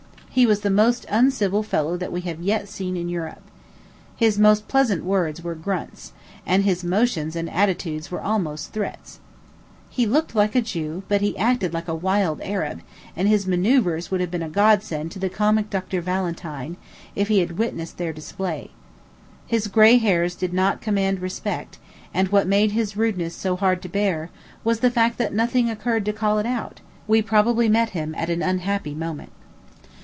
[0.33, 3.41] He was the most uncivil fellow that we have yet seen in Europe.
[4.15, 6.13] His most pleasant words were grunts,
[6.45, 9.19] and his motions and attitudes were almost threats.
[9.89, 12.79] He looked like a Jew, but he acted like a wild Arab;
[13.13, 15.99] and his manœuvres would have been a godsend to the comic Dr.
[15.99, 16.77] Valentine,
[17.13, 18.69] if he had witnessed their display.
[19.47, 21.77] His gray hairs did not command respect;
[22.13, 24.29] and what made his rudeness so hard to bear,
[24.63, 26.79] was the fact that nothing occurred to call it out.
[27.05, 29.33] We probably met him at an unhappy moment.